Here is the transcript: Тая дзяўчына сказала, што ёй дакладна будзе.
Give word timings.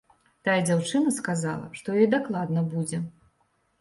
Тая 0.47 0.55
дзяўчына 0.69 1.13
сказала, 1.19 1.69
што 1.81 1.99
ёй 1.99 2.07
дакладна 2.17 2.67
будзе. 2.73 3.05